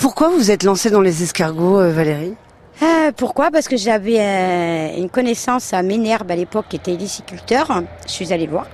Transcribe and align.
pourquoi 0.00 0.30
vous 0.30 0.50
êtes 0.50 0.62
lancée 0.62 0.90
dans 0.90 1.02
les 1.02 1.22
escargots, 1.22 1.78
euh, 1.78 1.92
Valérie? 1.92 2.34
Euh, 2.82 3.12
pourquoi? 3.14 3.50
Parce 3.50 3.68
que 3.68 3.76
j'avais 3.76 4.18
euh, 4.18 4.96
une 4.96 5.10
connaissance 5.10 5.74
à 5.74 5.82
Ménherbe 5.82 6.30
à 6.30 6.36
l'époque 6.36 6.66
qui 6.70 6.76
était 6.76 6.96
liciculteur. 6.96 7.82
Je 8.06 8.12
suis 8.12 8.32
allée 8.32 8.46
le 8.46 8.52
voir. 8.52 8.66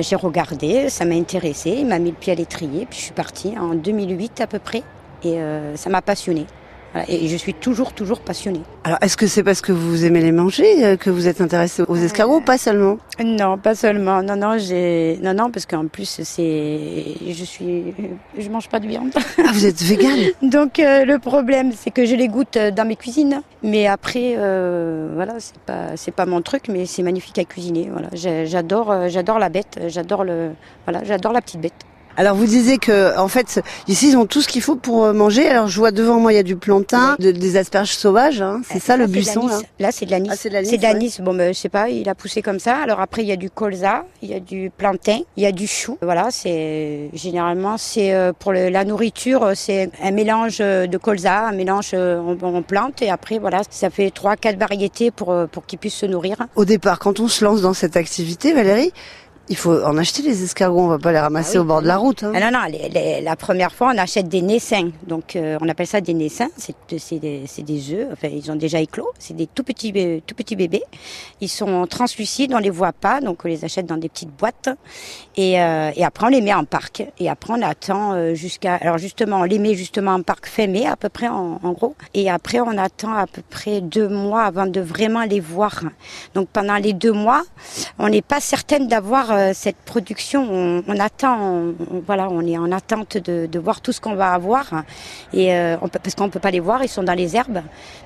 J'ai 0.00 0.16
regardé, 0.16 0.90
ça 0.90 1.04
m'a 1.04 1.14
intéressé, 1.14 1.70
il 1.70 1.86
m'a 1.86 1.98
mis 1.98 2.10
le 2.10 2.16
pied 2.16 2.32
à 2.32 2.36
l'étrier, 2.36 2.86
puis 2.88 2.98
je 2.98 3.04
suis 3.04 3.14
partie 3.14 3.54
en 3.58 3.74
2008 3.74 4.42
à 4.42 4.46
peu 4.46 4.58
près, 4.58 4.82
et 5.24 5.38
ça 5.76 5.88
m'a 5.88 6.02
passionnée. 6.02 6.46
Voilà, 6.92 7.08
et 7.08 7.28
je 7.28 7.36
suis 7.36 7.54
toujours, 7.54 7.92
toujours 7.92 8.20
passionnée. 8.20 8.62
Alors, 8.84 8.98
est-ce 9.00 9.16
que 9.16 9.26
c'est 9.26 9.44
parce 9.44 9.60
que 9.60 9.72
vous 9.72 10.04
aimez 10.04 10.20
les 10.20 10.32
manger 10.32 10.84
euh, 10.84 10.96
que 10.96 11.10
vous 11.10 11.28
êtes 11.28 11.40
intéressée 11.40 11.84
aux 11.86 11.96
escargots 11.96 12.38
ou 12.38 12.40
pas 12.40 12.58
seulement? 12.58 12.98
Non, 13.24 13.58
pas 13.58 13.74
seulement. 13.74 14.22
Non, 14.22 14.36
non, 14.36 14.58
j'ai, 14.58 15.18
non, 15.22 15.34
non, 15.34 15.50
parce 15.50 15.66
qu'en 15.66 15.86
plus 15.86 16.20
c'est, 16.22 17.04
je 17.28 17.44
suis, 17.44 17.94
je 18.36 18.48
mange 18.48 18.68
pas 18.68 18.80
de 18.80 18.88
viande. 18.88 19.12
Ah, 19.38 19.50
vous 19.52 19.66
êtes 19.66 19.80
végane? 19.82 20.30
Donc 20.42 20.78
euh, 20.78 21.04
le 21.04 21.18
problème, 21.18 21.72
c'est 21.76 21.90
que 21.90 22.04
je 22.04 22.14
les 22.16 22.28
goûte 22.28 22.56
euh, 22.56 22.70
dans 22.70 22.84
mes 22.84 22.96
cuisines, 22.96 23.42
mais 23.62 23.86
après, 23.86 24.34
euh, 24.36 25.12
voilà, 25.14 25.34
c'est 25.38 25.58
pas, 25.58 25.96
c'est 25.96 26.14
pas 26.14 26.26
mon 26.26 26.42
truc, 26.42 26.64
mais 26.68 26.86
c'est 26.86 27.02
magnifique 27.02 27.38
à 27.38 27.44
cuisiner. 27.44 27.88
Voilà, 27.90 28.08
j'adore, 28.46 28.90
euh, 28.90 29.08
j'adore 29.08 29.38
la 29.38 29.48
bête, 29.48 29.78
j'adore 29.88 30.24
le, 30.24 30.50
voilà, 30.86 31.04
j'adore 31.04 31.32
la 31.32 31.40
petite 31.40 31.60
bête. 31.60 31.74
Alors, 32.16 32.34
vous 32.36 32.44
disiez 32.46 32.78
que, 32.78 33.16
en 33.18 33.28
fait, 33.28 33.62
ici, 33.88 34.10
ils 34.10 34.16
ont 34.16 34.26
tout 34.26 34.42
ce 34.42 34.48
qu'il 34.48 34.60
faut 34.62 34.76
pour 34.76 35.04
euh, 35.04 35.12
manger. 35.12 35.48
Alors, 35.48 35.68
je 35.68 35.78
vois 35.78 35.90
devant 35.90 36.18
moi, 36.20 36.32
il 36.32 36.36
y 36.36 36.38
a 36.38 36.42
du 36.42 36.56
plantain, 36.56 37.16
de- 37.18 37.30
des 37.30 37.56
asperges 37.56 37.92
sauvages. 37.92 38.42
hein. 38.42 38.60
C'est 38.70 38.80
ça, 38.80 38.96
le 38.96 39.06
buisson, 39.06 39.46
là? 39.46 39.58
Là, 39.78 39.92
c'est 39.92 40.04
de 40.06 40.10
l'anis. 40.10 40.28
Ah, 40.30 40.36
c'est 40.36 40.48
de 40.50 40.54
l'anis, 40.54 40.68
C'est 40.68 40.76
l'anis. 40.82 41.20
Bon, 41.20 41.32
ben, 41.34 41.54
je 41.54 41.58
sais 41.58 41.68
pas, 41.68 41.88
il 41.88 42.08
a 42.08 42.14
poussé 42.14 42.42
comme 42.42 42.58
ça. 42.58 42.76
Alors 42.78 43.00
après, 43.00 43.22
il 43.22 43.28
y 43.28 43.32
a 43.32 43.36
du 43.36 43.48
colza, 43.48 44.04
il 44.22 44.28
y 44.30 44.34
a 44.34 44.40
du 44.40 44.70
plantain, 44.76 45.20
il 45.36 45.42
y 45.42 45.46
a 45.46 45.52
du 45.52 45.66
chou. 45.66 45.96
Voilà, 46.02 46.28
c'est 46.30 47.10
généralement 47.14 47.78
c'est 47.78 48.12
euh, 48.12 48.32
pour 48.38 48.52
le- 48.52 48.68
la 48.68 48.84
nourriture, 48.84 49.42
euh, 49.44 49.52
c'est 49.54 49.90
un 50.02 50.10
mélange 50.10 50.58
de 50.58 50.96
colza, 50.98 51.46
un 51.46 51.52
mélange 51.52 51.94
en, 51.94 52.36
en 52.42 52.62
plante, 52.62 53.02
et 53.02 53.10
après 53.10 53.38
voilà, 53.38 53.62
ça 53.70 53.88
fait 53.90 54.10
trois, 54.10 54.36
quatre 54.36 54.58
variétés 54.58 55.10
pour 55.10 55.34
pour 55.50 55.64
qu'ils 55.64 55.78
puissent 55.78 55.94
se 55.94 56.06
nourrir. 56.06 56.36
Au 56.56 56.64
départ, 56.64 56.98
quand 56.98 57.20
on 57.20 57.28
se 57.28 57.44
lance 57.44 57.62
dans 57.62 57.74
cette 57.74 57.96
activité, 57.96 58.52
Valérie, 58.52 58.92
il 59.50 59.56
faut 59.56 59.82
en 59.82 59.96
acheter 59.98 60.22
les 60.22 60.44
escargots. 60.44 60.78
On 60.80 60.86
va 60.86 60.98
pas 60.98 61.10
les 61.12 61.18
ramasser 61.18 61.56
Ah 61.56 61.60
oui. 61.60 61.64
au 61.64 61.64
bord 61.64 61.82
de 61.82 61.88
la 61.88 61.96
route. 61.96 62.22
hein. 62.22 62.32
Ah 62.34 62.40
non, 62.50 62.58
non, 62.60 62.64
les- 62.70 62.88
les- 62.88 63.20
la 63.20 63.34
première 63.36 63.72
fois, 63.72 63.90
on 63.92 63.98
achète 63.98 64.28
des 64.28 64.42
naissins. 64.42 64.90
Donc, 65.06 65.34
euh, 65.36 65.58
on 65.60 65.68
appelle 65.68 65.88
ça 65.88 66.00
des 66.00 66.14
naissins. 66.14 66.48
C'est 66.56 66.74
c'est 66.98 67.18
des, 67.18 67.42
c'est 67.46 67.62
des 67.62 67.92
œufs. 67.92 68.06
Enfin, 68.12 68.28
ils 68.32 68.50
ont 68.50 68.54
déjà 68.56 68.80
éclos. 68.80 69.10
C'est 69.18 69.34
des 69.34 69.48
tout 69.48 69.64
petits, 69.64 69.92
tout 70.26 70.34
petits 70.36 70.54
bébés. 70.56 70.84
Ils 71.40 71.48
sont 71.48 71.86
translucides, 71.88 72.54
on 72.54 72.58
les 72.58 72.70
voit 72.70 72.92
pas. 72.92 73.20
Donc, 73.20 73.44
on 73.44 73.48
les 73.48 73.64
achète 73.64 73.86
dans 73.86 73.96
des 73.96 74.08
petites 74.08 74.30
boîtes. 74.30 74.68
Et, 75.36 75.60
euh, 75.60 75.90
et 75.96 76.04
après, 76.04 76.26
on 76.26 76.30
les 76.30 76.40
met 76.42 76.54
en 76.54 76.64
parc. 76.64 77.02
Et 77.18 77.28
après, 77.28 77.52
on 77.52 77.62
attend 77.62 78.12
euh, 78.14 78.34
jusqu'à... 78.34 78.76
Alors, 78.76 78.98
justement, 78.98 79.38
on 79.40 79.44
les 79.44 79.58
met 79.58 79.74
justement 79.74 80.12
en 80.14 80.22
parc 80.22 80.46
fin 80.46 80.68
mai, 80.68 80.86
à 80.86 80.94
peu 80.96 81.08
près, 81.08 81.26
en, 81.28 81.58
en 81.62 81.72
gros. 81.72 81.96
Et 82.14 82.30
après, 82.30 82.60
on 82.60 82.78
attend 82.78 83.14
à 83.14 83.26
peu 83.26 83.42
près 83.50 83.80
deux 83.80 84.08
mois 84.08 84.42
avant 84.44 84.66
de 84.66 84.80
vraiment 84.80 85.24
les 85.24 85.40
voir. 85.40 85.80
Donc, 86.34 86.48
pendant 86.52 86.76
les 86.76 86.92
deux 86.92 87.12
mois, 87.12 87.42
on 87.98 88.08
n'est 88.08 88.22
pas 88.22 88.40
certaine 88.40 88.86
d'avoir 88.86 89.30
euh, 89.40 89.52
cette 89.54 89.76
production. 89.76 90.46
On, 90.50 90.82
on 90.86 90.98
attend, 91.00 91.36
on- 91.40 91.74
on- 91.90 92.02
voilà, 92.06 92.28
on 92.30 92.42
est 92.46 92.58
en 92.58 92.70
attente 92.72 93.16
de, 93.18 93.46
de 93.46 93.58
voir 93.58 93.80
tout 93.80 93.92
ce 93.92 94.00
qu'on 94.00 94.14
va 94.14 94.32
avoir, 94.32 94.84
et 95.32 95.54
euh, 95.54 95.76
on 95.82 95.88
peut, 95.88 95.98
parce 96.02 96.14
qu'on 96.14 96.28
peut 96.30 96.40
pas 96.40 96.50
les 96.50 96.60
voir, 96.60 96.82
ils 96.84 96.88
sont 96.88 97.02
dans 97.02 97.14
les 97.14 97.36
herbes, 97.36 97.60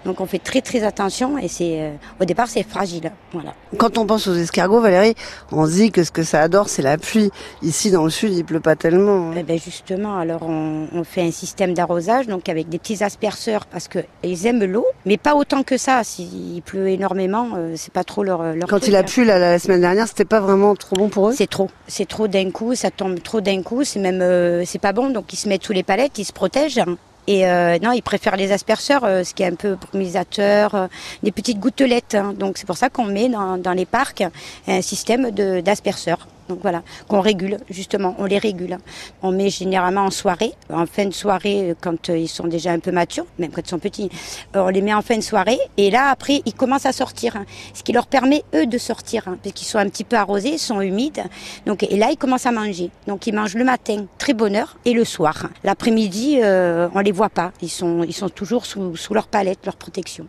donc 0.05 0.21
on 0.21 0.27
fait 0.27 0.39
très 0.39 0.61
très 0.61 0.83
attention. 0.85 1.39
Et 1.39 1.49
c'est, 1.49 1.81
euh, 1.81 1.91
au 2.21 2.25
départ, 2.25 2.49
c'est 2.49 2.63
fragile, 2.63 3.11
voilà. 3.33 3.55
Quand 3.79 3.99
on 3.99 4.07
pense 4.07 4.27
aux 4.27 4.35
escargots, 4.35 4.81
Valérie, 4.81 5.15
on 5.53 5.67
se 5.67 5.73
dit 5.73 5.91
que 5.91 6.05
ce 6.05 6.11
que 6.11 6.23
ça 6.23 6.41
adore, 6.41 6.69
c'est 6.69 6.83
la 6.83 6.97
pluie. 6.99 7.31
Ici, 7.63 7.91
dans 7.91 8.05
le 8.05 8.11
sud, 8.11 8.33
il 8.33 8.45
pleut 8.45 8.61
pas 8.61 8.77
tellement. 8.77 9.31
hein. 9.31 9.35
Eh 9.37 9.43
ben 9.43 9.59
justement, 9.59 10.17
alors 10.19 10.43
on, 10.43 11.05
fait 11.05 11.23
un 11.23 11.31
système 11.33 11.75
d'arrosage, 11.75 12.27
donc 12.27 12.49
avec 12.49 12.69
des 12.69 12.79
petits 12.79 13.03
asperceurs, 13.05 13.67
parce 13.67 13.89
que 13.89 13.99
ils 14.23 14.47
aiment 14.47 14.65
l'eau, 14.65 14.87
mais 15.05 15.17
pas 15.19 15.35
autant 15.35 15.63
que 15.63 15.77
ça. 15.77 16.03
S'il 16.05 16.63
pleut 16.63 16.89
énormément, 16.89 17.49
c'est 17.77 17.93
pas 17.93 18.05
trop 18.05 18.23
leur 18.23 18.43
leur 18.55 18.69
Quand 18.69 18.79
truc, 18.79 18.89
il 18.89 18.97
a 18.97 19.01
hein. 19.01 19.03
plu 19.03 19.25
là, 19.25 19.39
la 19.39 19.59
semaine 19.59 19.81
dernière, 19.83 20.07
c'était 20.09 20.25
pas 20.25 20.41
vraiment 20.41 20.75
trop 20.75 20.97
bon 20.97 21.09
pour 21.09 21.24
C'est 21.33 21.49
trop, 21.49 21.71
c'est 21.87 22.09
trop 22.09 22.29
d'un 22.29 22.51
coup, 22.51 22.75
ça 22.75 22.91
tombe 22.91 23.23
trop 23.23 23.41
d'un 23.41 23.63
coup, 23.63 23.85
c'est 23.85 24.01
même, 24.01 24.21
euh, 24.23 24.65
c'est 24.65 24.79
pas 24.79 24.93
bon, 24.93 25.11
donc 25.11 25.33
ils 25.33 25.37
se 25.37 25.49
mettent 25.49 25.65
sous 25.65 25.73
les 25.73 25.83
palettes, 25.83 26.19
ils 26.19 26.25
se 26.25 26.33
protègent. 26.33 26.83
Et 27.27 27.47
euh, 27.47 27.79
non, 27.79 27.93
ils 27.93 28.03
préfèrent 28.03 28.37
les 28.37 28.53
asperceurs, 28.53 29.05
euh, 29.05 29.25
ce 29.25 29.33
qui 29.33 29.43
est 29.43 29.47
un 29.47 29.55
peu 29.55 29.77
brumisateur, 29.77 30.75
euh, 30.75 30.87
des 31.23 31.33
petites 31.33 31.59
gouttelettes. 31.59 32.15
hein. 32.15 32.35
Donc 32.39 32.59
c'est 32.59 32.67
pour 32.67 32.77
ça 32.77 32.91
qu'on 32.91 33.07
met 33.07 33.29
dans, 33.31 33.57
dans 33.57 33.73
les 33.73 33.87
parcs 33.87 34.25
un 34.69 34.83
système 34.83 35.31
d'asperceurs. 35.31 36.29
Donc 36.49 36.59
voilà, 36.63 36.83
qu'on 37.09 37.21
régule 37.21 37.59
justement, 37.71 38.15
on 38.19 38.27
les 38.27 38.39
régule. 38.39 38.79
On 39.23 39.33
met 39.33 39.51
généralement 39.51 40.03
en 40.03 40.11
soirée, 40.11 40.53
en 40.71 40.87
fin 40.87 41.07
de 41.07 41.13
soirée 41.13 41.71
euh, 41.71 41.75
quand 41.81 42.11
euh, 42.11 42.19
ils 42.19 42.29
sont 42.29 42.47
déjà 42.47 42.73
un 42.73 42.79
peu 42.79 42.93
matures, 42.93 43.27
même 43.39 43.51
quand 43.51 43.63
ils 43.63 43.69
sont 43.69 43.79
petits, 43.79 44.11
euh, 44.55 44.61
on 44.61 44.69
les 44.69 44.83
met 44.83 44.95
en 44.95 45.03
fin 45.03 45.17
de 45.17 45.23
soirée 45.23 45.59
et 45.77 45.91
là 45.91 46.11
après 46.11 46.43
ils 46.45 46.55
commencent 46.55 46.87
à 46.87 46.93
sortir, 46.93 47.37
hein. 47.37 47.45
ce 47.73 47.83
qui 47.83 47.93
leur 47.93 48.07
permet 48.07 48.45
eux 48.55 48.67
de 48.67 48.79
sortir, 48.79 49.27
hein, 49.27 49.39
parce 49.43 49.55
qu'ils 49.55 49.67
sont 49.67 49.79
un 49.79 49.89
petit 49.89 50.05
peu 50.05 50.17
arrosés, 50.17 50.51
ils 50.51 50.59
sont 50.59 50.81
humides. 50.81 51.25
Donc 51.67 51.83
et 51.83 51.97
là 51.97 52.09
ils 52.11 52.19
commencent 52.19 52.47
à 52.47 52.53
manger. 52.53 52.91
Donc 53.07 53.27
ils 53.27 53.35
mangent 53.35 53.57
le 53.57 53.65
matin, 53.65 54.07
très 54.19 54.35
bonne 54.35 54.57
heure, 54.57 54.77
et 54.85 54.93
le 54.93 55.05
soir. 55.05 55.49
L'après-midi, 55.65 56.41
euh, 56.43 56.89
on 56.95 57.01
les 57.01 57.13
voit 57.13 57.31
pas, 57.31 57.53
ils 57.63 57.71
sont 57.71 58.05
ils 58.05 58.13
sont 58.13 58.29
toujours 58.29 58.67
sous, 58.67 58.97
sous 58.97 59.15
leur 59.15 59.27
palette, 59.27 59.61
leur 59.65 59.77
protection. 59.77 60.23